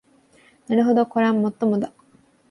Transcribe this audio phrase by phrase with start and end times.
[0.67, 1.93] なるほどこりゃもっともだ